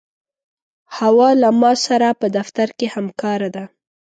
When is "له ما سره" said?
1.41-2.09